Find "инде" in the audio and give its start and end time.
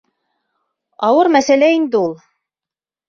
1.77-2.03